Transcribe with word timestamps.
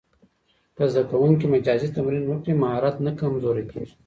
که 0.75 0.83
زده 0.93 1.01
کوونکی 1.11 1.47
مجازي 1.53 1.87
تمرین 1.95 2.23
وکړي، 2.27 2.53
مهارت 2.63 2.95
نه 3.05 3.11
کمزورې 3.21 3.63
کېږي. 3.71 3.93